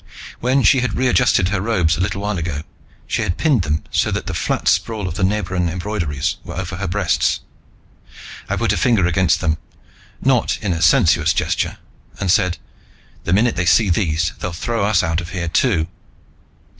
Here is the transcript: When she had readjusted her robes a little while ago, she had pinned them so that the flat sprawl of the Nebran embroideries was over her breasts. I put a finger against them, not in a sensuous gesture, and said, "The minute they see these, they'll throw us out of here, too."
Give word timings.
When 0.39 0.63
she 0.63 0.79
had 0.79 0.95
readjusted 0.95 1.49
her 1.49 1.61
robes 1.61 1.95
a 1.95 1.99
little 2.01 2.21
while 2.23 2.39
ago, 2.39 2.63
she 3.05 3.21
had 3.21 3.37
pinned 3.37 3.61
them 3.61 3.83
so 3.91 4.09
that 4.09 4.25
the 4.25 4.33
flat 4.33 4.67
sprawl 4.67 5.07
of 5.07 5.13
the 5.13 5.23
Nebran 5.23 5.69
embroideries 5.69 6.37
was 6.43 6.59
over 6.59 6.77
her 6.77 6.87
breasts. 6.87 7.41
I 8.49 8.55
put 8.55 8.73
a 8.73 8.77
finger 8.77 9.05
against 9.05 9.41
them, 9.41 9.59
not 10.19 10.57
in 10.59 10.73
a 10.73 10.81
sensuous 10.81 11.33
gesture, 11.33 11.77
and 12.19 12.31
said, 12.31 12.57
"The 13.25 13.33
minute 13.33 13.55
they 13.55 13.67
see 13.67 13.91
these, 13.91 14.31
they'll 14.39 14.53
throw 14.53 14.83
us 14.83 15.03
out 15.03 15.21
of 15.21 15.29
here, 15.29 15.47
too." 15.47 15.85